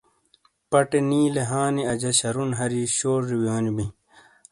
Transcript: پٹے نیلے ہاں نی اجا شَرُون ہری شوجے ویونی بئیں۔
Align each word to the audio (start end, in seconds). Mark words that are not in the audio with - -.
پٹے 0.69 0.99
نیلے 1.09 1.43
ہاں 1.49 1.69
نی 1.75 1.83
اجا 1.91 2.11
شَرُون 2.19 2.49
ہری 2.59 2.81
شوجے 2.97 3.35
ویونی 3.41 3.71
بئیں۔ 3.75 3.91